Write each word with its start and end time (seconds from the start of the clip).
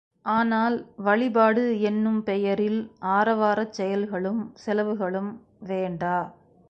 ஆனால், 0.25 0.75
வழிபாடு 0.97 1.81
என்னும் 1.81 2.23
பெயரில், 2.23 2.79
ஆரவாரச் 3.09 3.71
செயல்களும் 3.71 4.51
செலவுகளும் 4.55 5.31
வேண்டா. 5.59 6.17